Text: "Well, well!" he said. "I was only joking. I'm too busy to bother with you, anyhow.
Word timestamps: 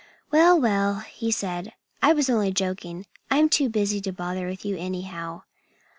"Well, 0.31 0.59
well!" 0.59 1.01
he 1.01 1.29
said. 1.29 1.73
"I 2.01 2.11
was 2.13 2.27
only 2.27 2.51
joking. 2.51 3.05
I'm 3.29 3.49
too 3.49 3.69
busy 3.69 4.01
to 4.01 4.11
bother 4.11 4.47
with 4.47 4.65
you, 4.65 4.75
anyhow. 4.75 5.43